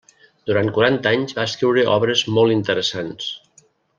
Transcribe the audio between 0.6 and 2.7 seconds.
quaranta anys va escriure obres molt